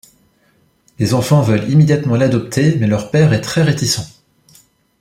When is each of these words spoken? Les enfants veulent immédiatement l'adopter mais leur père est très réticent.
Les 0.97 1.13
enfants 1.13 1.43
veulent 1.43 1.69
immédiatement 1.69 2.15
l'adopter 2.15 2.75
mais 2.79 2.87
leur 2.87 3.11
père 3.11 3.33
est 3.33 3.41
très 3.41 3.61
réticent. 3.61 4.23